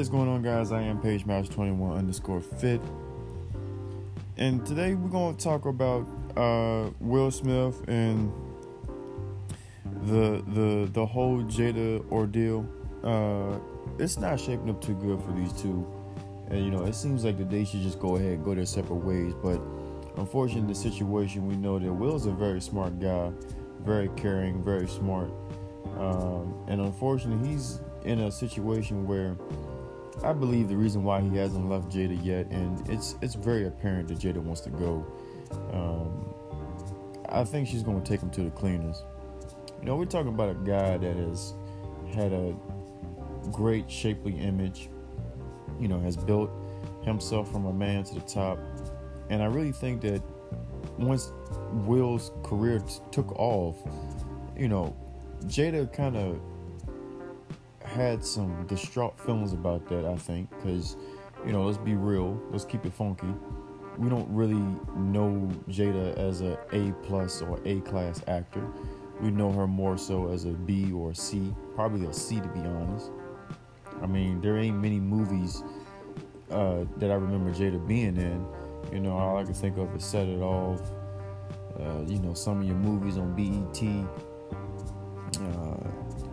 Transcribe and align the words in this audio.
is 0.00 0.08
going 0.08 0.30
on, 0.30 0.40
guys? 0.40 0.72
I 0.72 0.80
am 0.80 0.98
Paige 0.98 1.26
Master 1.26 1.52
21 1.52 1.98
underscore 1.98 2.40
fit. 2.40 2.80
And 4.38 4.64
today 4.64 4.94
we're 4.94 5.10
going 5.10 5.36
to 5.36 5.44
talk 5.44 5.66
about 5.66 6.08
uh, 6.38 6.88
Will 7.00 7.30
Smith 7.30 7.86
and 7.86 8.32
the 10.04 10.42
the 10.54 10.88
the 10.90 11.04
whole 11.04 11.42
Jada 11.42 12.02
ordeal. 12.10 12.66
Uh, 13.04 13.58
it's 13.98 14.16
not 14.16 14.40
shaping 14.40 14.70
up 14.70 14.80
too 14.80 14.94
good 14.94 15.20
for 15.22 15.32
these 15.32 15.52
two. 15.60 15.86
And 16.48 16.64
you 16.64 16.70
know, 16.70 16.84
it 16.84 16.94
seems 16.94 17.22
like 17.22 17.36
that 17.36 17.50
they 17.50 17.66
should 17.66 17.82
just 17.82 18.00
go 18.00 18.16
ahead 18.16 18.32
and 18.32 18.44
go 18.44 18.54
their 18.54 18.64
separate 18.64 19.04
ways. 19.04 19.34
But 19.42 19.60
unfortunately, 20.16 20.72
the 20.72 20.80
situation 20.80 21.46
we 21.46 21.56
know 21.56 21.78
that 21.78 21.92
Will's 21.92 22.24
a 22.24 22.32
very 22.32 22.62
smart 22.62 22.98
guy, 23.00 23.32
very 23.84 24.08
caring, 24.16 24.64
very 24.64 24.88
smart. 24.88 25.30
Um, 25.98 26.54
and 26.68 26.80
unfortunately, 26.80 27.48
he's 27.50 27.80
in 28.06 28.20
a 28.20 28.32
situation 28.32 29.06
where 29.06 29.36
I 30.22 30.32
believe 30.32 30.68
the 30.68 30.76
reason 30.76 31.02
why 31.02 31.20
he 31.20 31.36
hasn't 31.36 31.68
left 31.68 31.88
Jada 31.88 32.22
yet, 32.24 32.46
and 32.50 32.88
it's 32.88 33.16
it's 33.22 33.34
very 33.34 33.66
apparent 33.66 34.08
that 34.08 34.18
Jada 34.18 34.38
wants 34.38 34.60
to 34.62 34.70
go. 34.70 35.06
Um, 35.72 36.34
I 37.28 37.44
think 37.44 37.68
she's 37.68 37.82
going 37.82 38.00
to 38.00 38.08
take 38.08 38.20
him 38.20 38.30
to 38.30 38.42
the 38.42 38.50
cleaners. 38.50 39.02
You 39.80 39.86
know, 39.86 39.96
we're 39.96 40.04
talking 40.04 40.28
about 40.28 40.50
a 40.50 40.54
guy 40.54 40.98
that 40.98 41.16
has 41.16 41.54
had 42.12 42.32
a 42.32 42.54
great 43.50 43.90
shapely 43.90 44.36
image. 44.38 44.90
You 45.78 45.88
know, 45.88 45.98
has 46.00 46.16
built 46.16 46.50
himself 47.02 47.50
from 47.50 47.64
a 47.64 47.72
man 47.72 48.04
to 48.04 48.14
the 48.14 48.20
top, 48.20 48.58
and 49.30 49.42
I 49.42 49.46
really 49.46 49.72
think 49.72 50.02
that 50.02 50.22
once 50.98 51.32
Will's 51.72 52.32
career 52.42 52.80
t- 52.80 52.96
took 53.10 53.32
off, 53.38 53.76
you 54.56 54.68
know, 54.68 54.94
Jada 55.46 55.90
kind 55.90 56.16
of 56.16 56.40
had 57.90 58.24
some 58.24 58.66
distraught 58.66 59.18
feelings 59.18 59.52
about 59.52 59.88
that, 59.88 60.04
I 60.04 60.16
think, 60.16 60.48
because, 60.50 60.96
you 61.44 61.52
know, 61.52 61.64
let's 61.64 61.78
be 61.78 61.94
real, 61.94 62.40
let's 62.50 62.64
keep 62.64 62.86
it 62.86 62.92
funky. 62.92 63.32
We 63.98 64.08
don't 64.08 64.28
really 64.30 64.62
know 64.96 65.50
Jada 65.68 66.16
as 66.16 66.40
a 66.40 66.58
A 66.72 66.92
plus 67.02 67.42
or 67.42 67.60
A 67.64 67.80
class 67.80 68.22
actor. 68.28 68.66
We 69.20 69.30
know 69.30 69.52
her 69.52 69.66
more 69.66 69.98
so 69.98 70.30
as 70.30 70.44
a 70.46 70.50
B 70.50 70.92
or 70.92 71.10
a 71.10 71.14
C, 71.14 71.54
probably 71.74 72.06
a 72.06 72.12
C 72.12 72.40
to 72.40 72.48
be 72.48 72.60
honest. 72.60 73.10
I 74.00 74.06
mean, 74.06 74.40
there 74.40 74.56
ain't 74.56 74.80
many 74.80 74.98
movies 74.98 75.62
uh, 76.50 76.84
that 76.96 77.10
I 77.10 77.14
remember 77.14 77.50
Jada 77.50 77.86
being 77.86 78.16
in. 78.16 78.46
You 78.92 79.00
know, 79.00 79.12
all 79.12 79.36
I 79.36 79.44
can 79.44 79.52
think 79.52 79.76
of 79.76 79.94
is 79.94 80.04
Set 80.04 80.26
It 80.26 80.40
Off. 80.40 80.80
Uh, 81.78 82.02
you 82.06 82.18
know, 82.20 82.34
some 82.34 82.60
of 82.60 82.66
your 82.66 82.76
movies 82.76 83.18
on 83.18 83.34
BET. 83.34 83.82
Uh, 85.42 85.90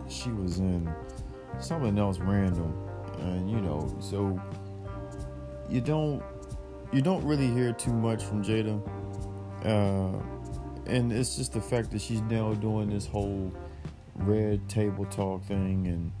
she 0.08 0.30
was 0.30 0.58
in 0.58 0.90
something 1.60 1.98
else 1.98 2.18
random, 2.18 2.72
and 3.20 3.50
you 3.50 3.60
know, 3.60 3.94
so 4.00 4.40
you 5.68 5.80
don't 5.80 6.22
you 6.92 7.02
don't 7.02 7.24
really 7.24 7.48
hear 7.48 7.72
too 7.72 7.92
much 7.92 8.24
from 8.24 8.42
Jada, 8.42 8.80
uh, 9.64 10.18
and 10.86 11.12
it's 11.12 11.36
just 11.36 11.52
the 11.52 11.60
fact 11.60 11.90
that 11.90 12.00
she's 12.00 12.22
now 12.22 12.54
doing 12.54 12.90
this 12.90 13.06
whole 13.06 13.52
red 14.16 14.68
table 14.68 15.04
talk 15.06 15.44
thing, 15.44 15.86
and 15.86 16.12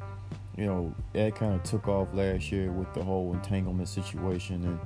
you 0.56 0.66
know 0.66 0.94
that 1.12 1.34
kind 1.34 1.54
of 1.54 1.62
took 1.62 1.88
off 1.88 2.08
last 2.12 2.52
year 2.52 2.70
with 2.70 2.92
the 2.94 3.02
whole 3.02 3.32
entanglement 3.32 3.88
situation, 3.88 4.64
and 4.64 4.78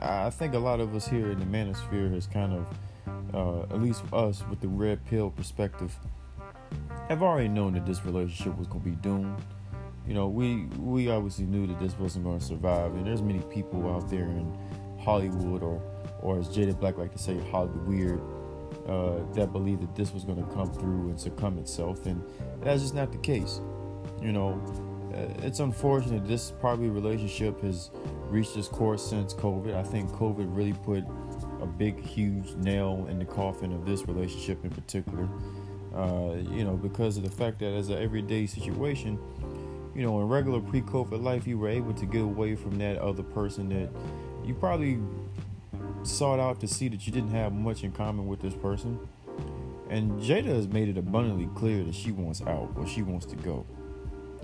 I 0.00 0.30
think 0.30 0.54
a 0.54 0.58
lot 0.58 0.80
of 0.80 0.94
us 0.94 1.08
here 1.08 1.30
in 1.30 1.38
the 1.38 1.46
manosphere 1.46 2.12
has 2.14 2.26
kind 2.26 2.52
of, 2.52 3.34
uh, 3.34 3.74
at 3.74 3.82
least 3.82 4.02
us 4.12 4.44
with 4.48 4.60
the 4.60 4.68
red 4.68 5.04
pill 5.06 5.30
perspective, 5.30 5.96
have 7.08 7.22
already 7.22 7.48
known 7.48 7.72
that 7.72 7.86
this 7.86 8.04
relationship 8.04 8.56
was 8.58 8.68
to 8.68 8.76
be 8.76 8.90
doomed 8.90 9.42
you 10.08 10.14
know, 10.14 10.26
we 10.26 10.64
we 10.78 11.10
obviously 11.10 11.44
knew 11.44 11.66
that 11.66 11.78
this 11.78 11.96
wasn't 11.98 12.24
going 12.24 12.38
to 12.38 12.44
survive, 12.44 12.94
and 12.94 13.06
there's 13.06 13.20
many 13.20 13.40
people 13.40 13.94
out 13.94 14.08
there 14.08 14.22
in 14.22 14.56
Hollywood, 14.98 15.62
or 15.62 15.82
or 16.20 16.38
as 16.38 16.48
Jada 16.48 16.78
Black 16.80 16.96
like 16.96 17.12
to 17.12 17.18
say, 17.18 17.38
Hollywood 17.50 17.86
weird, 17.86 18.20
uh, 18.88 19.18
that 19.34 19.52
believe 19.52 19.80
that 19.80 19.94
this 19.94 20.14
was 20.14 20.24
going 20.24 20.42
to 20.42 20.50
come 20.54 20.72
through 20.72 21.10
and 21.10 21.20
succumb 21.20 21.58
itself, 21.58 22.06
and 22.06 22.24
that's 22.62 22.80
just 22.80 22.94
not 22.94 23.12
the 23.12 23.18
case. 23.18 23.60
You 24.22 24.32
know, 24.32 24.58
uh, 25.14 25.46
it's 25.46 25.60
unfortunate 25.60 26.26
this 26.26 26.52
probably 26.58 26.88
relationship 26.88 27.60
has 27.60 27.90
reached 28.30 28.56
its 28.56 28.66
course 28.66 29.06
since 29.06 29.34
COVID. 29.34 29.76
I 29.76 29.82
think 29.82 30.10
COVID 30.12 30.46
really 30.56 30.72
put 30.72 31.04
a 31.60 31.66
big, 31.66 32.02
huge 32.02 32.54
nail 32.54 33.06
in 33.10 33.18
the 33.18 33.26
coffin 33.26 33.72
of 33.72 33.84
this 33.84 34.08
relationship 34.08 34.64
in 34.64 34.70
particular. 34.70 35.28
Uh, 35.94 36.36
you 36.50 36.64
know, 36.64 36.76
because 36.76 37.16
of 37.16 37.24
the 37.24 37.30
fact 37.30 37.58
that 37.58 37.72
as 37.72 37.88
an 37.88 37.98
everyday 37.98 38.46
situation 38.46 39.18
you 39.98 40.04
know, 40.04 40.20
in 40.20 40.28
regular 40.28 40.60
pre 40.60 40.80
COVID 40.80 41.24
life, 41.24 41.44
you 41.44 41.58
were 41.58 41.68
able 41.68 41.92
to 41.92 42.06
get 42.06 42.22
away 42.22 42.54
from 42.54 42.78
that 42.78 42.98
other 42.98 43.24
person 43.24 43.68
that 43.70 43.90
you 44.46 44.54
probably 44.54 45.00
sought 46.04 46.38
out 46.38 46.60
to 46.60 46.68
see 46.68 46.86
that 46.86 47.04
you 47.04 47.12
didn't 47.12 47.32
have 47.32 47.52
much 47.52 47.82
in 47.82 47.90
common 47.90 48.28
with 48.28 48.40
this 48.40 48.54
person. 48.54 48.96
And 49.90 50.20
Jada 50.20 50.54
has 50.54 50.68
made 50.68 50.88
it 50.88 50.98
abundantly 50.98 51.48
clear 51.56 51.82
that 51.82 51.96
she 51.96 52.12
wants 52.12 52.42
out 52.42 52.70
or 52.76 52.86
she 52.86 53.02
wants 53.02 53.26
to 53.26 53.34
go. 53.34 53.66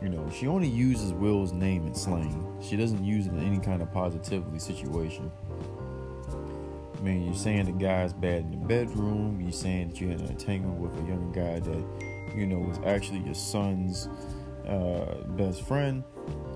You 0.03 0.09
know, 0.09 0.29
she 0.37 0.49
only 0.49 0.67
uses 0.67 1.13
Will's 1.13 1.53
name 1.53 1.87
in 1.87 1.95
slang. 1.95 2.59
She 2.61 2.77
doesn't 2.77 3.05
use 3.05 3.29
it 3.29 3.33
in 3.33 3.47
any 3.47 3.61
kind 3.61 3.81
of 3.81 3.93
positively 3.93 4.59
situation. 4.59 5.31
I 6.99 7.01
mean, 7.01 7.27
you're 7.27 7.37
saying 7.37 7.67
the 7.67 7.73
guy's 7.73 8.13
bad 8.13 8.39
in 8.39 8.51
the 8.51 8.57
bedroom. 8.57 9.41
You're 9.41 9.53
saying 9.53 9.91
that 9.91 10.01
you 10.01 10.09
had 10.09 10.19
an 10.19 10.27
entanglement 10.27 10.81
with 10.81 11.05
a 11.05 11.07
young 11.09 11.31
guy 11.31 11.61
that, 11.61 12.37
you 12.37 12.45
know, 12.45 12.59
was 12.59 12.81
actually 12.85 13.21
your 13.21 13.37
son's 13.37 14.09
uh, 14.67 15.15
best 15.29 15.63
friend. 15.67 16.05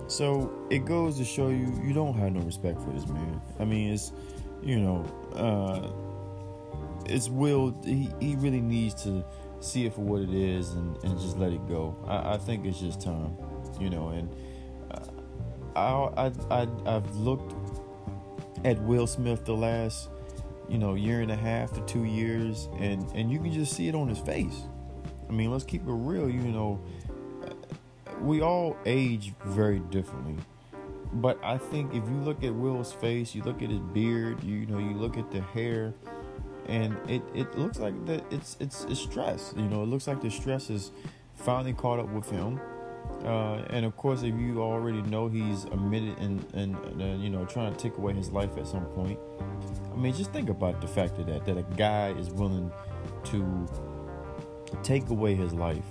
So 0.06 0.66
it 0.70 0.84
goes 0.84 1.18
to 1.18 1.24
show 1.24 1.48
you 1.48 1.72
you 1.84 1.92
don't 1.92 2.14
have 2.14 2.32
no 2.32 2.40
respect 2.40 2.80
for 2.80 2.90
this 2.90 3.06
man. 3.06 3.40
I 3.58 3.64
mean, 3.64 3.92
it's 3.92 4.12
you 4.62 4.80
know, 4.80 5.04
uh, 5.34 5.90
it's 7.06 7.28
Will. 7.28 7.78
He 7.84 8.10
he 8.20 8.36
really 8.36 8.60
needs 8.60 9.02
to 9.04 9.24
see 9.60 9.86
it 9.86 9.94
for 9.94 10.02
what 10.02 10.22
it 10.22 10.32
is 10.32 10.70
and, 10.72 10.96
and 11.04 11.18
just 11.18 11.36
let 11.36 11.52
it 11.52 11.66
go. 11.68 11.96
I, 12.06 12.34
I 12.34 12.36
think 12.38 12.64
it's 12.64 12.80
just 12.80 13.00
time, 13.00 13.36
you 13.80 13.90
know. 13.90 14.08
And 14.08 14.34
uh, 14.90 15.00
I 15.76 16.26
I 16.26 16.62
I 16.62 16.68
I've 16.86 17.14
looked 17.16 17.54
at 18.64 18.80
Will 18.82 19.06
Smith 19.06 19.44
the 19.44 19.54
last 19.54 20.08
you 20.68 20.78
know 20.78 20.94
year 20.94 21.20
and 21.20 21.30
a 21.30 21.36
half 21.36 21.72
to 21.72 21.80
two 21.82 22.04
years, 22.04 22.68
and 22.78 23.10
and 23.14 23.30
you 23.30 23.38
can 23.38 23.52
just 23.52 23.74
see 23.74 23.88
it 23.88 23.94
on 23.94 24.08
his 24.08 24.18
face. 24.18 24.62
I 25.28 25.32
mean, 25.32 25.50
let's 25.50 25.64
keep 25.64 25.82
it 25.82 25.92
real. 25.92 26.28
You 26.28 26.40
know, 26.40 26.80
we 28.20 28.40
all 28.40 28.76
age 28.86 29.34
very 29.44 29.78
differently. 29.78 30.36
But 31.14 31.38
I 31.42 31.56
think 31.56 31.94
if 31.94 32.04
you 32.04 32.16
look 32.16 32.44
at 32.44 32.54
Will's 32.54 32.92
face, 32.92 33.34
you 33.34 33.42
look 33.42 33.62
at 33.62 33.70
his 33.70 33.80
beard, 33.80 34.42
you, 34.42 34.66
know, 34.66 34.78
you 34.78 34.94
look 34.94 35.16
at 35.16 35.30
the 35.30 35.40
hair, 35.40 35.94
and 36.66 36.96
it, 37.08 37.22
it 37.34 37.56
looks 37.56 37.78
like 37.78 38.04
that 38.06 38.24
it's, 38.30 38.58
it's 38.60 38.84
it's 38.84 39.00
stress. 39.00 39.54
You 39.56 39.64
know, 39.64 39.82
it 39.82 39.86
looks 39.86 40.06
like 40.06 40.20
the 40.20 40.30
stress 40.30 40.68
is 40.68 40.90
finally 41.34 41.72
caught 41.72 41.98
up 41.98 42.08
with 42.10 42.28
him. 42.28 42.60
Uh, 43.24 43.62
and 43.70 43.86
of 43.86 43.96
course, 43.96 44.22
if 44.22 44.34
you 44.38 44.62
already 44.62 45.00
know 45.02 45.28
he's 45.28 45.64
admitted 45.64 46.18
and 46.18 46.44
and, 46.52 46.76
and 47.00 47.22
you 47.22 47.30
know 47.30 47.46
trying 47.46 47.72
to 47.72 47.78
take 47.78 47.96
away 47.96 48.12
his 48.12 48.30
life 48.30 48.56
at 48.58 48.66
some 48.66 48.84
point, 48.86 49.18
I 49.92 49.96
mean, 49.96 50.14
just 50.14 50.30
think 50.30 50.50
about 50.50 50.82
the 50.82 50.86
fact 50.86 51.18
of 51.18 51.26
that 51.26 51.46
that 51.46 51.56
a 51.56 51.64
guy 51.76 52.10
is 52.10 52.28
willing 52.30 52.70
to 53.24 53.66
take 54.82 55.08
away 55.08 55.34
his 55.34 55.54
life 55.54 55.84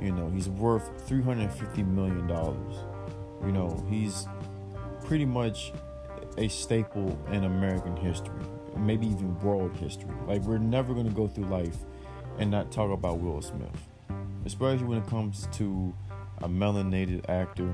you 0.00 0.12
know, 0.12 0.28
he's 0.30 0.48
worth 0.48 1.08
$350 1.08 1.86
million. 1.86 2.28
You 3.44 3.52
know, 3.52 3.84
he's 3.88 4.26
pretty 5.04 5.24
much 5.24 5.72
a 6.38 6.48
staple 6.48 7.18
in 7.30 7.44
American 7.44 7.96
history, 7.96 8.40
maybe 8.76 9.06
even 9.06 9.38
world 9.40 9.76
history. 9.76 10.10
Like, 10.26 10.42
we're 10.42 10.58
never 10.58 10.94
going 10.94 11.08
to 11.08 11.14
go 11.14 11.26
through 11.28 11.46
life 11.46 11.76
and 12.38 12.50
not 12.50 12.72
talk 12.72 12.90
about 12.90 13.18
Will 13.18 13.40
Smith, 13.40 13.88
especially 14.44 14.86
when 14.86 14.98
it 14.98 15.06
comes 15.06 15.48
to 15.52 15.94
a 16.42 16.48
melanated 16.48 17.28
actor. 17.28 17.72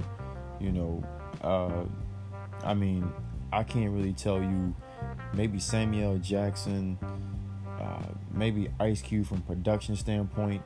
You 0.61 0.73
know, 0.73 1.05
uh, 1.43 1.85
I 2.65 2.75
mean, 2.75 3.11
I 3.53 3.63
can't 3.63 3.91
really 3.91 4.13
tell 4.13 4.41
you. 4.41 4.75
Maybe 5.33 5.61
Samuel 5.61 6.19
Jackson, 6.19 6.99
uh, 7.81 8.03
maybe 8.33 8.69
Ice 8.81 9.01
Cube 9.01 9.27
from 9.27 9.41
production 9.43 9.97
standpoint 9.97 10.63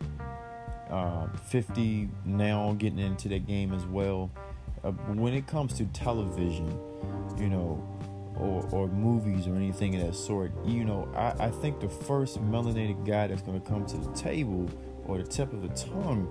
uh, 0.94 1.26
50 1.46 2.08
now 2.24 2.72
getting 2.78 3.00
into 3.00 3.28
that 3.28 3.46
game 3.48 3.72
as 3.72 3.84
well. 3.86 4.30
Uh, 4.84 4.92
when 4.92 5.34
it 5.34 5.44
comes 5.46 5.74
to 5.74 5.86
television, 5.86 6.68
you 7.36 7.48
know, 7.48 7.82
or, 8.38 8.64
or 8.70 8.88
movies 8.88 9.48
or 9.48 9.56
anything 9.56 9.96
of 9.96 10.06
that 10.06 10.14
sort, 10.14 10.52
you 10.64 10.84
know, 10.84 11.08
I, 11.16 11.46
I 11.46 11.50
think 11.50 11.80
the 11.80 11.88
first 11.88 12.40
melanated 12.40 13.04
guy 13.04 13.26
that's 13.26 13.42
going 13.42 13.60
to 13.60 13.68
come 13.68 13.84
to 13.86 13.96
the 13.96 14.12
table 14.12 14.70
or 15.06 15.18
the 15.18 15.24
tip 15.24 15.52
of 15.52 15.62
the 15.62 15.74
tongue 15.74 16.28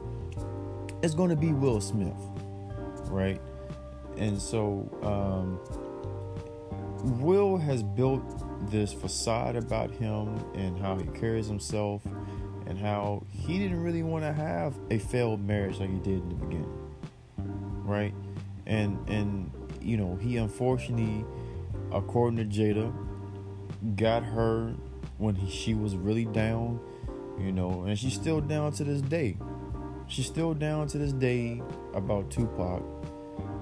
is 1.01 1.13
going 1.13 1.29
to 1.29 1.35
be 1.35 1.51
Will 1.51 1.81
Smith, 1.81 2.13
right? 3.09 3.41
And 4.17 4.41
so, 4.41 4.87
um, 5.03 5.59
Will 7.19 7.57
has 7.57 7.83
built 7.83 8.23
this 8.71 8.93
facade 8.93 9.57
about 9.57 9.91
him 9.91 10.37
and 10.55 10.79
how 10.79 10.95
he 10.95 11.05
carries 11.19 11.47
himself 11.47 12.01
and 12.73 12.81
how 12.81 13.23
he 13.29 13.59
didn't 13.59 13.81
really 13.81 14.03
want 14.03 14.23
to 14.23 14.33
have 14.33 14.75
a 14.89 14.97
failed 14.97 15.45
marriage 15.45 15.79
like 15.79 15.91
he 15.91 15.99
did 15.99 16.23
in 16.23 16.29
the 16.29 16.35
beginning, 16.35 16.91
right? 17.83 18.13
and 18.65 18.97
and 19.09 19.51
you 19.81 19.97
know 19.97 20.15
he 20.15 20.37
unfortunately, 20.37 21.25
according 21.91 22.37
to 22.37 22.45
Jada, 22.45 22.93
got 23.95 24.23
her 24.23 24.73
when 25.17 25.35
he, 25.35 25.49
she 25.49 25.73
was 25.73 25.95
really 25.95 26.25
down, 26.25 26.79
you 27.39 27.51
know, 27.51 27.83
and 27.83 27.97
she's 27.97 28.13
still 28.13 28.41
down 28.41 28.71
to 28.73 28.83
this 28.83 29.01
day. 29.01 29.37
She's 30.07 30.25
still 30.25 30.53
down 30.53 30.87
to 30.89 30.97
this 30.97 31.13
day 31.13 31.61
about 31.93 32.29
Tupac. 32.29 32.83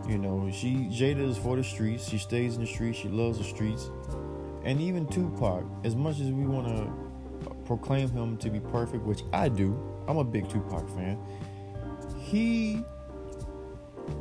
You 0.07 0.17
know, 0.17 0.49
she 0.51 0.87
Jada 0.91 1.29
is 1.29 1.37
for 1.37 1.55
the 1.55 1.63
streets. 1.63 2.07
She 2.07 2.17
stays 2.17 2.55
in 2.55 2.61
the 2.61 2.67
streets. 2.67 2.97
She 2.97 3.09
loves 3.09 3.37
the 3.37 3.43
streets. 3.43 3.89
And 4.63 4.79
even 4.79 5.07
Tupac, 5.07 5.65
as 5.83 5.95
much 5.95 6.19
as 6.19 6.27
we 6.27 6.45
want 6.45 6.67
to 6.67 7.10
proclaim 7.77 8.09
him 8.09 8.35
to 8.35 8.49
be 8.49 8.59
perfect, 8.59 9.01
which 9.05 9.21
I 9.31 9.47
do, 9.47 9.79
I'm 10.05 10.17
a 10.17 10.25
big 10.25 10.49
Tupac 10.49 10.89
fan. 10.89 11.17
He 12.17 12.83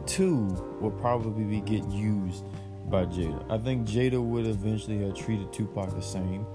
too 0.06 0.46
will 0.80 0.92
probably 0.92 1.42
be 1.42 1.60
get 1.60 1.84
used 1.90 2.44
by 2.88 3.06
Jada. 3.06 3.44
I 3.50 3.58
think 3.58 3.88
Jada 3.88 4.22
would 4.22 4.46
eventually 4.46 5.02
have 5.04 5.16
treated 5.16 5.52
Tupac 5.52 5.92
the 5.96 6.02
same. 6.02 6.46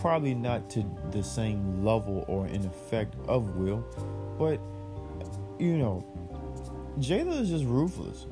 Probably 0.00 0.34
not 0.34 0.68
to 0.70 0.84
the 1.12 1.22
same 1.22 1.84
level 1.84 2.24
or 2.26 2.48
in 2.48 2.64
effect 2.66 3.14
of 3.28 3.54
Will, 3.54 3.84
but 4.36 4.60
you 5.60 5.78
know, 5.78 6.04
Jada 6.98 7.40
is 7.40 7.50
just 7.50 7.64
ruthless. 7.66 8.26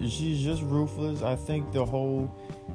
She's 0.00 0.42
just 0.42 0.62
ruthless. 0.62 1.22
I 1.22 1.36
think 1.36 1.70
the 1.72 1.84
whole 1.84 2.28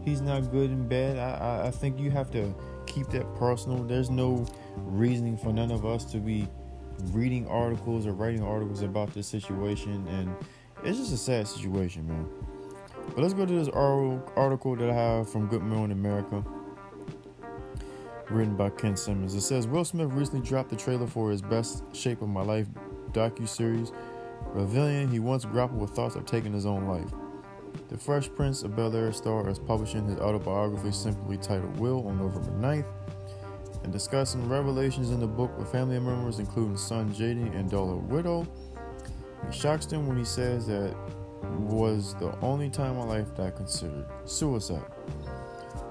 he's 0.05 0.21
not 0.21 0.49
good 0.49 0.71
in 0.71 0.87
bed. 0.87 1.17
I, 1.17 1.33
I, 1.33 1.67
I 1.67 1.71
think 1.71 1.99
you 1.99 2.09
have 2.09 2.31
to 2.31 2.55
keep 2.87 3.07
that 3.09 3.35
personal. 3.35 3.83
There's 3.83 4.09
no 4.09 4.45
reasoning 4.77 5.37
for 5.37 5.51
none 5.53 5.71
of 5.71 5.85
us 5.85 6.05
to 6.05 6.17
be 6.17 6.47
reading 7.05 7.47
articles 7.47 8.05
or 8.05 8.13
writing 8.13 8.43
articles 8.43 8.81
about 8.81 9.13
this 9.13 9.27
situation, 9.27 10.07
and 10.07 10.35
it's 10.83 10.97
just 10.97 11.13
a 11.13 11.17
sad 11.17 11.47
situation, 11.47 12.07
man. 12.07 12.27
But 13.07 13.19
let's 13.19 13.33
go 13.33 13.45
to 13.45 13.53
this 13.53 13.69
article 13.69 14.75
that 14.75 14.89
I 14.89 14.93
have 14.93 15.29
from 15.29 15.47
Good 15.47 15.63
Morning 15.63 15.97
America, 15.97 16.43
written 18.29 18.55
by 18.55 18.69
Ken 18.69 18.95
Simmons. 18.95 19.33
It 19.33 19.41
says 19.41 19.67
Will 19.67 19.83
Smith 19.83 20.11
recently 20.11 20.47
dropped 20.47 20.69
the 20.69 20.75
trailer 20.75 21.07
for 21.07 21.31
his 21.31 21.41
Best 21.41 21.83
Shape 21.95 22.21
of 22.21 22.29
My 22.29 22.43
Life 22.43 22.67
docu 23.11 23.47
series, 23.47 23.91
revealing 24.53 25.09
he 25.09 25.19
once 25.19 25.43
grappled 25.45 25.81
with 25.81 25.91
thoughts 25.91 26.15
of 26.15 26.25
taking 26.25 26.53
his 26.53 26.65
own 26.65 26.87
life. 26.87 27.11
The 27.89 27.97
Fresh 27.97 28.29
Prince 28.35 28.63
of 28.63 28.75
Bel 28.75 28.95
Air 28.95 29.11
star 29.11 29.49
is 29.49 29.59
publishing 29.59 30.05
his 30.07 30.19
autobiography 30.19 30.91
simply 30.91 31.37
titled 31.37 31.79
Will 31.79 32.07
on 32.07 32.17
November 32.17 32.51
9th 32.51 33.00
and 33.83 33.91
discussing 33.91 34.47
revelations 34.47 35.11
in 35.11 35.19
the 35.19 35.27
book 35.27 35.57
with 35.57 35.71
family 35.71 35.99
members, 35.99 36.39
including 36.39 36.77
son 36.77 37.13
Jaden 37.13 37.55
and 37.55 37.69
daughter 37.69 37.95
Willow. 37.95 38.47
He 39.49 39.57
shocks 39.57 39.85
them 39.85 40.07
when 40.07 40.17
he 40.17 40.25
says 40.25 40.67
that 40.67 40.95
was 41.59 42.15
the 42.15 42.37
only 42.41 42.69
time 42.69 42.91
in 42.91 42.99
my 42.99 43.05
life 43.05 43.35
that 43.35 43.47
I 43.47 43.51
considered 43.51 44.05
suicide. 44.25 44.85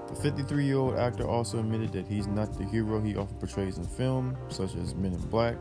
The 0.07 0.15
53 0.15 0.65
year 0.65 0.77
old 0.77 0.95
actor 0.95 1.27
also 1.27 1.59
admitted 1.59 1.91
that 1.93 2.07
he's 2.07 2.27
not 2.27 2.57
the 2.57 2.65
hero 2.65 3.01
he 3.01 3.15
often 3.15 3.37
portrays 3.37 3.77
in 3.77 3.85
film, 3.85 4.37
such 4.49 4.75
as 4.75 4.95
Men 4.95 5.13
in 5.13 5.21
Black. 5.21 5.55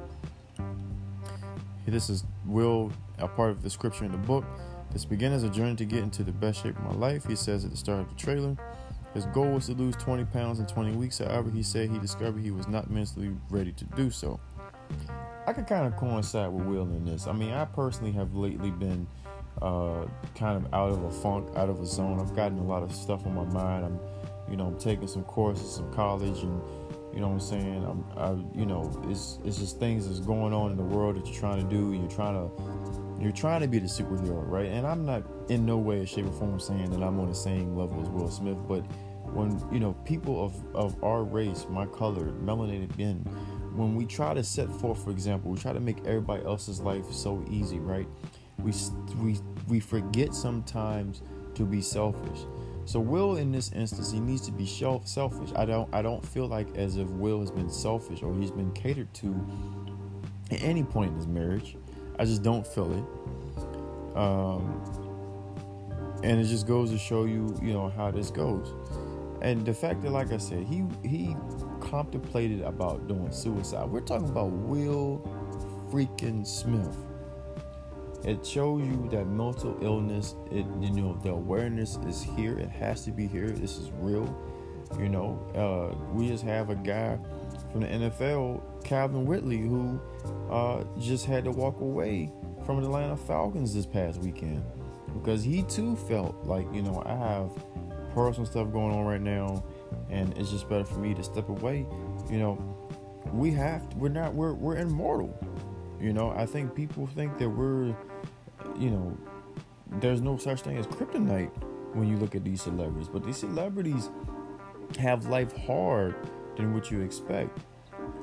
This 1.86 2.08
is 2.08 2.24
Will, 2.46 2.92
a 3.18 3.26
part 3.26 3.50
of 3.50 3.62
the 3.62 3.70
scripture 3.70 4.04
in 4.04 4.12
the 4.12 4.18
book. 4.18 4.44
This 4.92 5.04
began 5.04 5.32
as 5.32 5.42
a 5.42 5.48
journey 5.48 5.76
to 5.76 5.84
get 5.84 6.00
into 6.00 6.22
the 6.22 6.32
best 6.32 6.62
shape 6.62 6.76
of 6.76 6.84
my 6.84 6.92
life, 6.92 7.26
he 7.26 7.36
says 7.36 7.64
at 7.64 7.70
the 7.70 7.76
start 7.76 8.00
of 8.00 8.08
the 8.08 8.14
trailer. 8.14 8.56
His 9.14 9.26
goal 9.26 9.52
was 9.52 9.66
to 9.66 9.72
lose 9.72 9.96
20 9.96 10.24
pounds 10.26 10.60
in 10.60 10.66
20 10.66 10.92
weeks. 10.92 11.18
However, 11.18 11.50
he 11.50 11.62
said 11.62 11.90
he 11.90 11.98
discovered 11.98 12.42
he 12.42 12.50
was 12.50 12.68
not 12.68 12.90
mentally 12.90 13.32
ready 13.50 13.72
to 13.72 13.84
do 13.84 14.10
so. 14.10 14.38
I 15.46 15.52
could 15.52 15.66
kind 15.66 15.86
of 15.86 15.96
coincide 15.96 16.50
with 16.52 16.64
Will 16.66 16.82
in 16.82 17.04
this. 17.04 17.26
I 17.26 17.32
mean, 17.32 17.52
I 17.52 17.64
personally 17.64 18.12
have 18.12 18.34
lately 18.34 18.70
been 18.70 19.06
uh, 19.60 20.06
kind 20.34 20.56
of 20.56 20.72
out 20.72 20.90
of 20.90 21.02
a 21.02 21.10
funk, 21.10 21.48
out 21.56 21.68
of 21.68 21.80
a 21.80 21.86
zone. 21.86 22.20
I've 22.20 22.34
gotten 22.36 22.58
a 22.58 22.62
lot 22.62 22.82
of 22.82 22.94
stuff 22.94 23.26
on 23.26 23.34
my 23.34 23.44
mind. 23.44 23.84
I'm, 23.84 23.98
you 24.48 24.56
know, 24.56 24.66
I'm 24.66 24.78
taking 24.78 25.08
some 25.08 25.24
courses, 25.24 25.74
some 25.74 25.92
college, 25.92 26.42
and 26.42 26.62
you 27.12 27.20
know 27.20 27.28
what 27.28 27.34
I'm 27.34 27.40
saying. 27.40 27.84
I'm, 27.84 28.04
I, 28.16 28.58
you 28.58 28.66
know, 28.66 29.02
it's 29.08 29.38
it's 29.44 29.58
just 29.58 29.78
things 29.78 30.06
that's 30.06 30.20
going 30.20 30.52
on 30.52 30.70
in 30.70 30.76
the 30.76 30.84
world 30.84 31.16
that 31.16 31.26
you're 31.26 31.40
trying 31.40 31.62
to 31.62 31.68
do. 31.68 31.92
You're 31.92 32.10
trying 32.10 32.34
to, 32.34 32.50
you're 33.20 33.32
trying 33.32 33.60
to 33.60 33.68
be 33.68 33.78
the 33.78 33.86
superhero, 33.86 34.48
right? 34.48 34.66
And 34.66 34.86
I'm 34.86 35.04
not 35.04 35.22
in 35.48 35.66
no 35.66 35.76
way, 35.76 36.04
shape, 36.06 36.26
or 36.26 36.32
form 36.32 36.58
saying 36.58 36.90
that 36.90 37.02
I'm 37.02 37.20
on 37.20 37.28
the 37.28 37.34
same 37.34 37.76
level 37.76 38.00
as 38.02 38.08
Will 38.08 38.30
Smith, 38.30 38.58
but 38.66 38.80
when 39.34 39.62
you 39.72 39.78
know 39.78 39.92
people 40.04 40.44
of 40.44 40.54
of 40.74 41.02
our 41.04 41.22
race, 41.22 41.66
my 41.68 41.86
color, 41.86 42.32
melanated 42.44 42.96
men, 42.98 43.18
when 43.74 43.94
we 43.94 44.04
try 44.06 44.34
to 44.34 44.42
set 44.42 44.70
forth, 44.70 45.02
for 45.04 45.10
example, 45.10 45.50
we 45.50 45.58
try 45.58 45.72
to 45.72 45.80
make 45.80 45.98
everybody 46.06 46.44
else's 46.44 46.80
life 46.80 47.10
so 47.12 47.44
easy, 47.50 47.78
right? 47.78 48.08
We 48.58 48.72
we 49.18 49.38
we 49.68 49.80
forget 49.80 50.34
sometimes 50.34 51.22
to 51.54 51.64
be 51.64 51.80
selfish. 51.80 52.40
So 52.86 52.98
Will, 52.98 53.36
in 53.36 53.52
this 53.52 53.70
instance, 53.72 54.10
he 54.10 54.18
needs 54.18 54.42
to 54.42 54.52
be 54.52 54.66
selfish. 54.66 55.50
I 55.54 55.64
don't 55.64 55.92
I 55.94 56.02
don't 56.02 56.24
feel 56.24 56.48
like 56.48 56.76
as 56.76 56.96
if 56.96 57.08
Will 57.08 57.40
has 57.40 57.50
been 57.50 57.70
selfish 57.70 58.22
or 58.22 58.34
he's 58.34 58.50
been 58.50 58.72
catered 58.72 59.12
to 59.14 59.46
at 60.50 60.62
any 60.62 60.82
point 60.82 61.10
in 61.10 61.16
his 61.16 61.28
marriage. 61.28 61.76
I 62.20 62.26
just 62.26 62.42
don't 62.42 62.66
feel 62.66 62.92
it. 62.92 64.16
Um, 64.16 64.84
and 66.22 66.38
it 66.38 66.44
just 66.44 66.66
goes 66.66 66.90
to 66.90 66.98
show 66.98 67.24
you, 67.24 67.58
you 67.62 67.72
know, 67.72 67.88
how 67.88 68.10
this 68.10 68.30
goes. 68.30 68.74
And 69.40 69.64
the 69.64 69.72
fact 69.72 70.02
that, 70.02 70.10
like 70.10 70.30
I 70.30 70.36
said, 70.36 70.64
he 70.64 70.84
he 71.02 71.34
contemplated 71.80 72.60
about 72.60 73.08
doing 73.08 73.32
suicide. 73.32 73.88
We're 73.88 74.02
talking 74.02 74.28
about 74.28 74.50
Will 74.52 75.26
freaking 75.90 76.46
Smith. 76.46 76.94
It 78.22 78.44
shows 78.44 78.82
you 78.82 79.08
that 79.12 79.26
mental 79.26 79.78
illness, 79.80 80.34
it 80.50 80.66
you 80.78 80.90
know, 80.90 81.18
the 81.22 81.30
awareness 81.30 81.96
is 82.06 82.22
here. 82.22 82.58
It 82.58 82.68
has 82.68 83.02
to 83.06 83.12
be 83.12 83.26
here. 83.26 83.48
This 83.48 83.78
is 83.78 83.90
real. 83.98 84.28
You 84.98 85.08
know, 85.08 85.38
uh, 85.54 85.96
we 86.12 86.28
just 86.28 86.44
have 86.44 86.68
a 86.68 86.74
guy 86.74 87.18
from 87.72 87.80
the 87.80 87.86
NFL, 87.86 88.60
Calvin 88.84 89.26
Ridley, 89.26 89.58
who 89.58 90.00
uh, 90.50 90.84
just 90.98 91.26
had 91.26 91.44
to 91.44 91.50
walk 91.50 91.80
away 91.80 92.30
from 92.64 92.80
the 92.80 92.86
Atlanta 92.86 93.16
Falcons 93.16 93.74
this 93.74 93.86
past 93.86 94.20
weekend 94.20 94.62
because 95.12 95.42
he 95.42 95.62
too 95.64 95.96
felt 95.96 96.44
like, 96.44 96.66
you 96.72 96.82
know, 96.82 97.02
I 97.04 97.14
have 97.14 97.50
personal 98.14 98.46
stuff 98.46 98.72
going 98.72 98.94
on 98.94 99.04
right 99.04 99.20
now 99.20 99.64
and 100.08 100.36
it's 100.36 100.50
just 100.50 100.68
better 100.68 100.84
for 100.84 100.98
me 100.98 101.14
to 101.14 101.22
step 101.22 101.48
away. 101.48 101.86
You 102.30 102.38
know, 102.38 103.22
we 103.32 103.50
have 103.52 103.88
to, 103.90 103.96
we're 103.96 104.08
not 104.08 104.34
we're 104.34 104.54
we're 104.54 104.76
immortal. 104.76 105.36
You 106.00 106.12
know, 106.12 106.30
I 106.30 106.46
think 106.46 106.74
people 106.74 107.06
think 107.06 107.38
that 107.38 107.48
we're 107.48 107.94
you 108.78 108.90
know, 108.90 109.16
there's 110.00 110.20
no 110.20 110.36
such 110.36 110.62
thing 110.62 110.76
as 110.76 110.86
kryptonite 110.86 111.50
when 111.94 112.08
you 112.08 112.16
look 112.16 112.34
at 112.34 112.44
these 112.44 112.62
celebrities, 112.62 113.08
but 113.08 113.24
these 113.24 113.36
celebrities 113.36 114.10
have 114.98 115.26
life 115.26 115.56
hard 115.56 116.14
than 116.56 116.72
what 116.74 116.90
you 116.90 117.00
expect. 117.00 117.58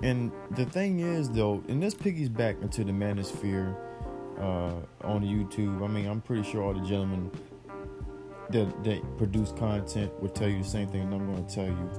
And 0.03 0.31
the 0.51 0.65
thing 0.65 0.99
is, 0.99 1.29
though, 1.29 1.63
and 1.67 1.81
this 1.81 1.93
piggies 1.93 2.29
back 2.29 2.57
into 2.61 2.83
the 2.83 2.91
manosphere 2.91 3.75
uh, 4.37 4.73
on 5.03 5.23
YouTube. 5.23 5.83
I 5.83 5.87
mean, 5.87 6.07
I'm 6.07 6.21
pretty 6.21 6.43
sure 6.43 6.61
all 6.61 6.73
the 6.73 6.85
gentlemen 6.85 7.31
that 8.51 8.83
that 8.83 9.17
produce 9.17 9.51
content 9.53 10.13
would 10.21 10.35
tell 10.35 10.47
you 10.47 10.59
the 10.59 10.69
same 10.69 10.87
thing, 10.87 11.01
and 11.01 11.13
I'm 11.13 11.33
going 11.33 11.45
to 11.45 11.53
tell 11.53 11.65
you. 11.65 11.91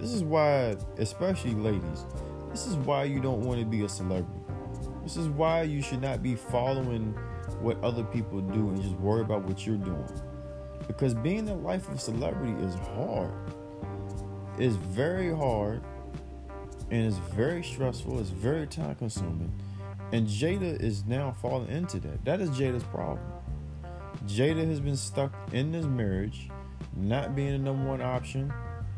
This 0.00 0.12
is 0.12 0.24
why, 0.24 0.76
especially 0.98 1.54
ladies, 1.54 2.04
this 2.50 2.66
is 2.66 2.76
why 2.76 3.04
you 3.04 3.20
don't 3.20 3.42
want 3.42 3.60
to 3.60 3.66
be 3.66 3.84
a 3.84 3.88
celebrity. 3.88 4.40
This 5.02 5.16
is 5.16 5.28
why 5.28 5.62
you 5.62 5.82
should 5.82 6.00
not 6.00 6.22
be 6.22 6.34
following 6.34 7.12
what 7.60 7.82
other 7.84 8.02
people 8.04 8.40
do 8.40 8.70
and 8.70 8.80
just 8.80 8.94
worry 8.96 9.20
about 9.20 9.42
what 9.42 9.66
you're 9.66 9.76
doing. 9.76 10.08
Because 10.86 11.14
being 11.14 11.44
the 11.44 11.54
life 11.54 11.88
of 11.88 11.94
a 11.94 11.98
celebrity 11.98 12.52
is 12.64 12.74
hard. 12.74 13.32
It's 14.58 14.76
very 14.76 15.34
hard 15.34 15.82
and 16.90 17.06
it's 17.06 17.18
very 17.34 17.62
stressful. 17.62 18.20
It's 18.20 18.30
very 18.30 18.66
time 18.66 18.94
consuming. 18.96 19.52
And 20.12 20.26
Jada 20.26 20.80
is 20.80 21.04
now 21.06 21.32
falling 21.42 21.68
into 21.68 21.98
that. 22.00 22.24
That 22.24 22.40
is 22.40 22.50
Jada's 22.50 22.84
problem. 22.84 23.20
Jada 24.26 24.66
has 24.66 24.80
been 24.80 24.96
stuck 24.96 25.32
in 25.52 25.72
this 25.72 25.86
marriage, 25.86 26.48
not 26.96 27.34
being 27.34 27.52
the 27.52 27.58
number 27.58 27.88
one 27.88 28.00
option. 28.00 28.52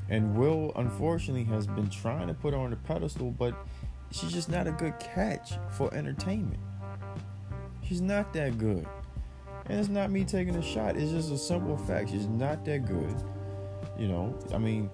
And 0.08 0.36
Will, 0.36 0.72
unfortunately, 0.76 1.44
has 1.44 1.66
been 1.66 1.88
trying 1.88 2.28
to 2.28 2.34
put 2.34 2.54
her 2.54 2.60
on 2.60 2.70
the 2.70 2.76
pedestal, 2.76 3.30
but 3.30 3.54
she's 4.10 4.32
just 4.32 4.48
not 4.48 4.66
a 4.66 4.72
good 4.72 4.98
catch 5.00 5.54
for 5.72 5.92
entertainment. 5.94 6.60
She's 7.82 8.00
not 8.00 8.32
that 8.34 8.58
good. 8.58 8.86
And 9.68 9.80
it's 9.80 9.88
not 9.88 10.10
me 10.10 10.24
taking 10.24 10.54
a 10.54 10.62
shot. 10.62 10.96
It's 10.96 11.10
just 11.10 11.32
a 11.32 11.38
simple 11.38 11.76
fact. 11.76 12.10
She's 12.10 12.28
not 12.28 12.64
that 12.66 12.86
good. 12.86 13.14
You 13.98 14.08
know, 14.08 14.38
I 14.52 14.58
mean, 14.58 14.90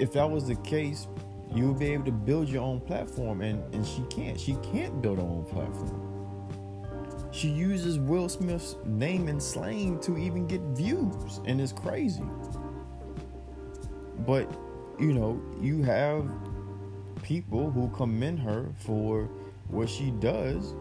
if 0.00 0.12
that 0.14 0.28
was 0.28 0.46
the 0.46 0.56
case, 0.56 1.06
you 1.54 1.68
would 1.68 1.78
be 1.78 1.92
able 1.92 2.04
to 2.06 2.12
build 2.12 2.48
your 2.48 2.62
own 2.62 2.80
platform, 2.80 3.42
and, 3.42 3.62
and 3.74 3.86
she 3.86 4.02
can't. 4.08 4.40
She 4.40 4.54
can't 4.72 5.02
build 5.02 5.18
her 5.18 5.24
own 5.24 5.44
platform. 5.44 6.06
She 7.32 7.48
uses 7.48 7.98
Will 7.98 8.28
Smith's 8.28 8.76
name 8.84 9.28
and 9.28 9.40
slang 9.42 10.00
to 10.00 10.16
even 10.16 10.46
get 10.46 10.60
views, 10.76 11.40
and 11.44 11.60
it's 11.60 11.72
crazy. 11.72 12.24
But, 14.26 14.50
you 14.98 15.12
know, 15.12 15.40
you 15.60 15.82
have 15.82 16.28
people 17.22 17.70
who 17.70 17.88
commend 17.90 18.38
her 18.40 18.66
for 18.78 19.28
what 19.68 19.88
she 19.88 20.10
does 20.12 20.74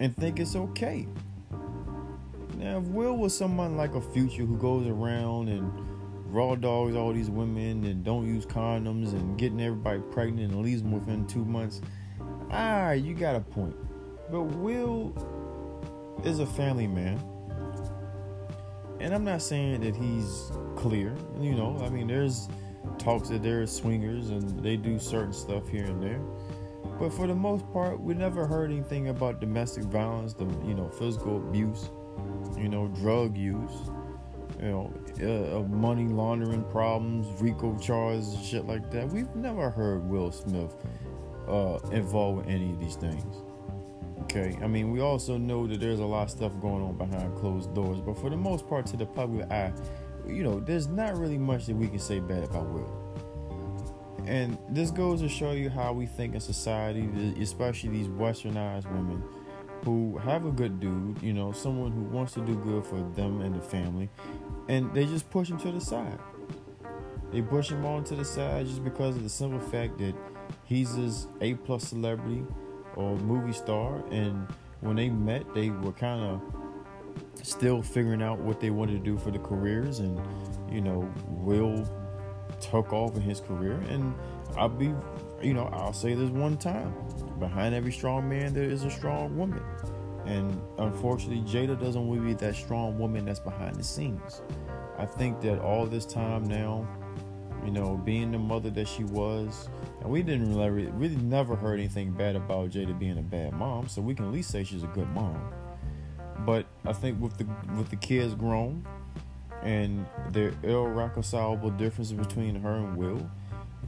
and 0.00 0.14
think 0.16 0.40
it's 0.40 0.56
okay. 0.56 1.06
Now, 2.58 2.78
if 2.78 2.84
Will 2.84 3.16
was 3.16 3.36
someone 3.36 3.76
like 3.76 3.94
a 3.94 4.00
future 4.00 4.44
who 4.44 4.56
goes 4.56 4.86
around 4.86 5.48
and 5.48 5.72
raw 6.36 6.54
dogs 6.54 6.94
all 6.94 7.14
these 7.14 7.30
women 7.30 7.82
and 7.84 8.04
don't 8.04 8.26
use 8.26 8.44
condoms 8.44 9.12
and 9.14 9.38
getting 9.38 9.58
everybody 9.58 10.00
pregnant 10.10 10.52
and 10.52 10.62
leaves 10.62 10.82
them 10.82 10.92
within 10.92 11.26
two 11.26 11.46
months, 11.46 11.80
ah, 12.50 12.90
you 12.90 13.14
got 13.14 13.34
a 13.34 13.40
point. 13.40 13.74
But 14.30 14.42
Will 14.42 15.14
is 16.24 16.40
a 16.40 16.46
family 16.46 16.86
man. 16.86 17.18
And 19.00 19.14
I'm 19.14 19.24
not 19.24 19.40
saying 19.40 19.80
that 19.80 19.96
he's 19.96 20.52
clear. 20.76 21.14
You 21.40 21.54
know, 21.54 21.80
I 21.82 21.88
mean, 21.88 22.06
there's 22.06 22.48
talks 22.98 23.30
that 23.30 23.42
they're 23.42 23.66
swingers 23.66 24.28
and 24.28 24.62
they 24.62 24.76
do 24.76 24.98
certain 24.98 25.32
stuff 25.32 25.66
here 25.68 25.86
and 25.86 26.02
there. 26.02 26.20
But 26.98 27.14
for 27.14 27.26
the 27.26 27.34
most 27.34 27.70
part, 27.72 27.98
we 27.98 28.12
never 28.12 28.46
heard 28.46 28.70
anything 28.70 29.08
about 29.08 29.40
domestic 29.40 29.84
violence, 29.84 30.34
the 30.34 30.44
you 30.66 30.74
know 30.74 30.88
physical 30.88 31.36
abuse, 31.36 31.90
you 32.56 32.68
know 32.68 32.88
drug 32.88 33.36
use, 33.36 33.90
you 34.60 34.68
know 34.68 34.92
uh, 35.56 35.62
money 35.68 36.06
laundering 36.06 36.64
problems, 36.64 37.26
RICO 37.40 37.76
charges, 37.78 38.36
shit 38.42 38.66
like 38.66 38.90
that. 38.90 39.08
We've 39.08 39.34
never 39.34 39.70
heard 39.70 40.08
Will 40.08 40.32
Smith 40.32 40.74
uh, 41.48 41.78
involved 41.92 42.38
with 42.38 42.48
any 42.48 42.70
of 42.70 42.80
these 42.80 42.96
things. 42.96 43.42
Okay, 44.22 44.58
I 44.62 44.66
mean 44.66 44.90
we 44.90 45.00
also 45.00 45.36
know 45.36 45.66
that 45.66 45.80
there's 45.80 46.00
a 46.00 46.04
lot 46.04 46.24
of 46.24 46.30
stuff 46.30 46.52
going 46.60 46.82
on 46.82 46.96
behind 46.96 47.36
closed 47.36 47.74
doors, 47.74 48.00
but 48.00 48.18
for 48.18 48.30
the 48.30 48.36
most 48.36 48.68
part, 48.68 48.86
to 48.86 48.96
the 48.96 49.06
public 49.06 49.50
eye, 49.50 49.72
you 50.26 50.42
know, 50.42 50.60
there's 50.60 50.88
not 50.88 51.16
really 51.16 51.38
much 51.38 51.66
that 51.66 51.76
we 51.76 51.88
can 51.88 51.98
say 51.98 52.20
bad 52.20 52.44
about 52.44 52.66
Will. 52.68 53.02
And 54.26 54.58
this 54.68 54.90
goes 54.90 55.20
to 55.20 55.28
show 55.28 55.52
you 55.52 55.70
how 55.70 55.92
we 55.92 56.06
think 56.06 56.34
in 56.34 56.40
society, 56.40 57.08
especially 57.40 57.90
these 57.90 58.08
westernized 58.08 58.90
women 58.90 59.22
who 59.84 60.18
have 60.18 60.44
a 60.46 60.50
good 60.50 60.80
dude, 60.80 61.22
you 61.22 61.32
know, 61.32 61.52
someone 61.52 61.92
who 61.92 62.02
wants 62.02 62.32
to 62.34 62.40
do 62.40 62.56
good 62.56 62.84
for 62.84 62.96
them 63.14 63.40
and 63.40 63.54
the 63.54 63.60
family, 63.60 64.08
and 64.68 64.92
they 64.94 65.06
just 65.06 65.30
push 65.30 65.50
him 65.50 65.58
to 65.58 65.72
the 65.72 65.80
side. 65.80 66.18
They 67.32 67.42
push 67.42 67.70
him 67.70 67.84
on 67.84 68.04
to 68.04 68.14
the 68.14 68.24
side 68.24 68.66
just 68.66 68.84
because 68.84 69.16
of 69.16 69.22
the 69.22 69.28
simple 69.28 69.60
fact 69.60 69.98
that 69.98 70.14
he's 70.64 70.96
this 70.96 71.26
A 71.40 71.54
plus 71.54 71.88
celebrity 71.88 72.44
or 72.94 73.16
movie 73.16 73.52
star, 73.52 74.02
and 74.10 74.46
when 74.80 74.96
they 74.96 75.10
met, 75.10 75.52
they 75.54 75.70
were 75.70 75.92
kind 75.92 76.22
of 76.22 76.40
still 77.42 77.82
figuring 77.82 78.22
out 78.22 78.38
what 78.38 78.60
they 78.60 78.70
wanted 78.70 78.92
to 78.92 78.98
do 78.98 79.18
for 79.18 79.30
the 79.30 79.38
careers, 79.38 79.98
and 79.98 80.20
you 80.70 80.80
know, 80.80 81.10
Will 81.28 81.86
took 82.60 82.92
off 82.92 83.14
in 83.16 83.22
his 83.22 83.40
career. 83.40 83.80
And 83.88 84.14
I'll 84.56 84.68
be, 84.68 84.92
you 85.42 85.54
know, 85.54 85.68
I'll 85.72 85.92
say 85.92 86.14
this 86.14 86.30
one 86.30 86.56
time 86.56 86.94
behind 87.38 87.74
every 87.74 87.92
strong 87.92 88.28
man, 88.28 88.54
there 88.54 88.64
is 88.64 88.84
a 88.84 88.90
strong 88.90 89.36
woman. 89.36 89.62
And 90.26 90.60
unfortunately, 90.78 91.42
Jada 91.42 91.78
doesn't 91.78 92.14
to 92.14 92.20
be 92.20 92.34
that 92.34 92.56
strong 92.56 92.98
woman 92.98 93.24
that's 93.24 93.40
behind 93.40 93.76
the 93.76 93.84
scenes. 93.84 94.42
I 94.98 95.06
think 95.06 95.40
that 95.42 95.60
all 95.60 95.86
this 95.86 96.04
time 96.04 96.44
now, 96.44 96.86
you 97.64 97.70
know, 97.70 97.96
being 97.96 98.32
the 98.32 98.38
mother 98.38 98.70
that 98.70 98.88
she 98.88 99.04
was, 99.04 99.68
and 100.00 100.10
we 100.10 100.22
didn't 100.22 100.56
really, 100.56 100.86
really 100.92 101.16
never 101.16 101.54
heard 101.54 101.78
anything 101.78 102.12
bad 102.12 102.36
about 102.36 102.70
Jada 102.70 102.98
being 102.98 103.18
a 103.18 103.22
bad 103.22 103.52
mom, 103.52 103.88
so 103.88 104.00
we 104.02 104.14
can 104.14 104.26
at 104.26 104.32
least 104.32 104.50
say 104.50 104.64
she's 104.64 104.82
a 104.82 104.88
good 104.88 105.08
mom. 105.10 105.52
But 106.40 106.66
I 106.84 106.92
think 106.92 107.20
with 107.20 107.36
the 107.38 107.46
with 107.76 107.90
the 107.90 107.96
kids 107.96 108.34
grown, 108.34 108.86
and 109.62 110.06
the 110.32 110.54
irreconcilable 110.62 111.70
differences 111.70 112.16
between 112.16 112.54
her 112.56 112.76
and 112.76 112.96
Will, 112.96 113.28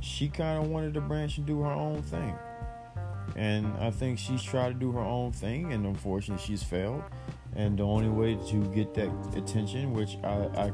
she 0.00 0.28
kind 0.28 0.62
of 0.62 0.70
wanted 0.70 0.94
to 0.94 1.00
branch 1.00 1.38
and 1.38 1.46
do 1.46 1.60
her 1.62 1.70
own 1.70 2.02
thing. 2.02 2.34
And 3.38 3.72
I 3.78 3.92
think 3.92 4.18
she's 4.18 4.42
tried 4.42 4.70
to 4.70 4.74
do 4.74 4.90
her 4.90 5.00
own 5.00 5.30
thing, 5.30 5.72
and 5.72 5.86
unfortunately, 5.86 6.44
she's 6.44 6.64
failed. 6.64 7.04
And 7.54 7.78
the 7.78 7.84
only 7.84 8.08
way 8.08 8.36
to 8.50 8.64
get 8.74 8.94
that 8.94 9.10
attention, 9.36 9.92
which 9.92 10.18
I, 10.24 10.48
I 10.56 10.72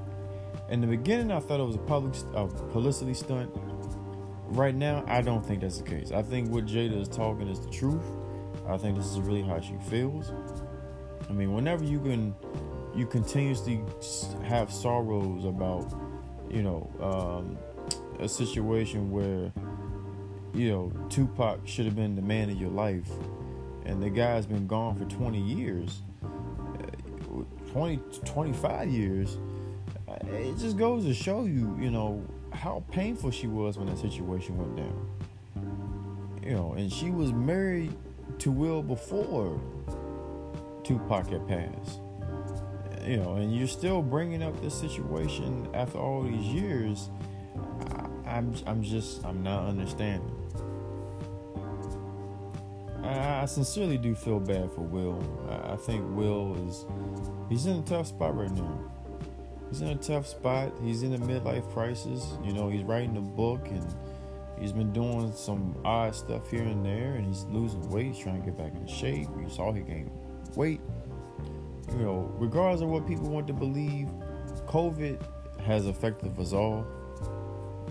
in 0.71 0.80
the 0.80 0.87
beginning, 0.87 1.30
I 1.30 1.40
thought 1.40 1.61
it 1.61 1.64
was 1.64 1.76
a 1.76 1.80
public 1.80 2.14
a 2.35 2.47
publicity 2.47 3.12
stunt. 3.12 3.50
Right 4.47 4.75
now, 4.75 5.04
I 5.06 5.21
don't 5.21 5.44
think 5.44 5.61
that's 5.61 5.78
the 5.78 5.85
case. 5.85 6.11
I 6.11 6.23
think 6.23 6.50
what 6.50 6.64
Jada 6.64 6.99
is 6.99 7.09
talking 7.09 7.49
is 7.49 7.61
the 7.61 7.71
truth. 7.71 8.04
I 8.66 8.78
think 8.78 8.97
this 8.97 9.06
is 9.06 9.21
really 9.21 9.42
how 9.42 9.61
she 9.61 9.76
feels. 9.90 10.33
I 11.28 11.33
mean, 11.33 11.52
whenever 11.52 11.85
you 11.85 12.00
can 12.00 12.35
you 12.94 13.06
continuously 13.06 13.80
have 14.44 14.73
sorrows 14.73 15.44
about, 15.44 15.92
you 16.50 16.62
know, 16.62 16.90
um, 17.00 17.59
a 18.21 18.28
situation 18.28 19.11
where, 19.11 19.52
you 20.55 20.71
know, 20.71 20.93
Tupac 21.09 21.67
should 21.67 21.85
have 21.85 21.97
been 21.97 22.17
the 22.17 22.23
man 22.23 22.51
of 22.51 22.61
your 22.61 22.71
life, 22.71 23.09
and 23.85 24.03
the 24.03 24.11
guy's 24.11 24.47
been 24.47 24.67
gone 24.67 24.97
for 24.97 25.05
20 25.05 25.41
years, 25.41 26.03
uh, 26.23 27.43
20, 27.73 28.01
25 28.25 28.89
years. 28.89 29.39
Uh, 30.09 30.15
it 30.29 30.57
just 30.59 30.77
goes 30.77 31.05
to 31.05 31.15
show 31.15 31.45
you, 31.45 31.77
you 31.81 31.91
know, 31.91 32.25
how 32.53 32.85
painful 32.91 33.31
she 33.31 33.47
was 33.47 33.79
when 33.79 33.87
that 33.89 33.99
situation 33.99 34.57
went 34.57 34.77
down. 34.77 35.09
You 36.43 36.53
know, 36.53 36.75
and 36.75 36.93
she 36.93 37.11
was 37.11 37.33
married 37.33 37.95
to 38.39 38.51
Will 38.51 38.83
before 38.83 39.61
Tupac 40.85 41.29
had 41.29 41.49
passed 41.49 42.01
you 43.07 43.19
know, 43.19 43.35
and 43.35 43.55
you're 43.55 43.69
still 43.69 44.03
bringing 44.03 44.43
up 44.43 44.61
this 44.63 44.75
situation 44.75 45.69
after 45.75 45.99
all 45.99 46.23
these 46.23 46.47
years. 46.47 47.11
I, 48.25 48.37
I'm, 48.37 48.55
I'm 48.67 48.83
just, 48.83 49.25
I'm 49.25 49.43
not 49.43 49.67
understanding. 49.67 50.44
I, 53.45 53.47
sincerely 53.47 53.99
do 53.99 54.15
feel 54.15 54.41
bad 54.41 54.71
for 54.73 54.81
Will. 54.81 55.23
I, 55.49 55.73
I 55.73 55.77
think 55.77 56.05
Will 56.17 56.57
is, 56.69 56.87
he's 57.49 57.67
in 57.67 57.79
a 57.79 57.83
tough 57.83 58.09
spot 58.09 58.37
right 58.37 58.51
now. 58.51 58.91
He's 59.71 59.81
in 59.81 59.89
a 59.89 59.97
tough 59.97 60.27
spot. 60.27 60.73
He's 60.83 61.03
in 61.03 61.15
a 61.15 61.19
midlife 61.19 61.71
crisis. 61.73 62.37
You 62.43 62.53
know, 62.53 62.69
he's 62.69 62.85
writing 62.85 63.17
a 63.17 63.21
book 63.21 63.67
and 63.69 63.95
he's 64.59 64.73
been 64.73 64.93
doing 64.93 65.33
some 65.35 65.77
odd 65.85 66.15
stuff 66.15 66.51
here 66.51 66.63
and 66.63 66.85
there, 66.85 67.15
and 67.15 67.27
he's 67.27 67.45
losing 67.45 67.89
weight. 67.91 68.15
He's 68.15 68.19
trying 68.19 68.41
to 68.41 68.47
get 68.47 68.57
back 68.57 68.73
in 68.75 68.87
shape. 68.87 69.29
You 69.39 69.49
saw 69.49 69.73
he 69.73 69.83
gained 69.83 70.11
weight 70.55 70.81
you 71.93 71.99
know, 71.99 72.33
regardless 72.39 72.83
of 72.83 72.89
what 72.89 73.07
people 73.07 73.29
want 73.29 73.47
to 73.47 73.53
believe, 73.53 74.09
COVID 74.67 75.21
has 75.61 75.87
affected 75.87 76.39
us 76.39 76.53
all. 76.53 76.87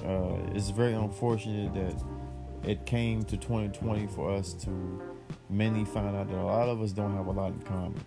Uh, 0.05 0.37
it's 0.55 0.69
very 0.69 0.93
unfortunate 0.93 1.73
that 1.73 2.03
it 2.67 2.85
came 2.85 3.23
to 3.23 3.37
2020 3.37 4.07
for 4.07 4.31
us 4.31 4.53
to 4.53 5.01
mainly 5.49 5.85
find 5.85 6.15
out 6.15 6.27
that 6.29 6.37
a 6.37 6.43
lot 6.43 6.69
of 6.69 6.81
us 6.81 6.91
don't 6.91 7.15
have 7.15 7.27
a 7.27 7.31
lot 7.31 7.51
in 7.51 7.61
common. 7.61 8.03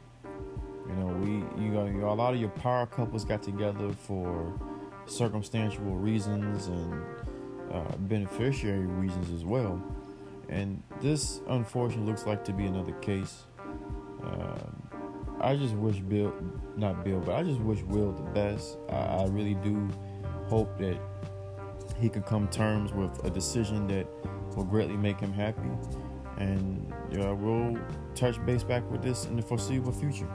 You 0.89 0.95
know, 0.95 1.07
we 1.07 1.31
you 1.63 1.71
know, 1.71 1.87
you 1.87 2.07
a 2.07 2.11
lot 2.11 2.35
of 2.35 2.41
your 2.41 2.51
power 2.51 2.87
couples 2.87 3.25
got 3.25 3.43
together 3.43 3.91
for 3.93 4.53
circumstantial 5.07 5.85
reasons 5.97 6.67
and 6.67 7.05
uh, 7.73 7.97
beneficiary 8.01 8.87
reasons 8.87 9.31
as 9.33 9.45
well. 9.45 9.83
And 10.49 10.83
this, 11.01 11.41
unfortunately, 11.49 12.07
looks 12.07 12.27
like 12.27 12.45
to 12.45 12.53
be 12.53 12.67
another 12.67 12.93
case. 12.93 13.45
Uh, 14.23 14.59
I 15.41 15.57
just 15.57 15.75
wish 15.75 15.99
Bill, 15.99 16.35
not 16.77 17.05
Bill, 17.05 17.21
but 17.21 17.35
I 17.35 17.43
just 17.43 17.61
wish 17.61 17.83
Will 17.83 18.13
the 18.13 18.23
best. 18.23 18.79
I, 18.89 18.95
I 18.95 19.27
really 19.27 19.55
do 19.55 19.89
hope 20.49 20.79
that 20.79 20.99
he 22.01 22.09
can 22.09 22.23
come 22.23 22.49
terms 22.49 22.93
with 22.93 23.25
a 23.25 23.31
decision 23.31 23.87
that 23.89 24.07
will 24.57 24.65
greatly 24.65 24.97
make 24.97 25.19
him 25.21 25.33
happy. 25.33 25.69
And 26.39 26.93
uh, 27.19 27.35
we'll 27.35 27.79
touch 28.15 28.45
base 28.45 28.63
back 28.63 28.89
with 28.91 29.03
this 29.03 29.25
in 29.27 29.37
the 29.37 29.43
foreseeable 29.43 29.93
future. 29.93 30.29